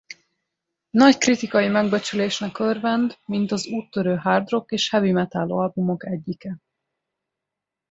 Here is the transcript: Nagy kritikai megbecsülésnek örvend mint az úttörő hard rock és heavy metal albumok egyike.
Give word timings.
Nagy 0.89 1.17
kritikai 1.17 1.67
megbecsülésnek 1.67 2.59
örvend 2.59 3.17
mint 3.25 3.51
az 3.51 3.67
úttörő 3.67 4.15
hard 4.15 4.49
rock 4.49 4.71
és 4.71 4.89
heavy 4.89 5.11
metal 5.11 5.51
albumok 5.51 6.05
egyike. 6.05 6.57